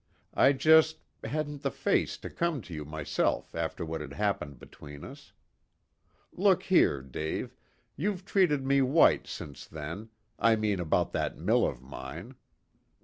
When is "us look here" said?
5.03-7.03